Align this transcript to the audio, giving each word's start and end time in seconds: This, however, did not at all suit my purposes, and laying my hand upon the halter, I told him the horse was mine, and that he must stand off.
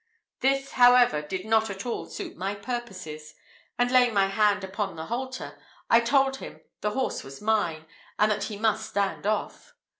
This, 0.39 0.71
however, 0.71 1.21
did 1.21 1.45
not 1.45 1.69
at 1.69 1.85
all 1.85 2.07
suit 2.07 2.35
my 2.35 2.55
purposes, 2.55 3.35
and 3.77 3.91
laying 3.91 4.15
my 4.15 4.29
hand 4.29 4.63
upon 4.63 4.95
the 4.95 5.05
halter, 5.05 5.59
I 5.91 5.99
told 6.01 6.37
him 6.37 6.61
the 6.79 6.89
horse 6.97 7.23
was 7.23 7.39
mine, 7.39 7.85
and 8.17 8.31
that 8.31 8.45
he 8.45 8.57
must 8.57 8.89
stand 8.89 9.27
off. 9.27 9.75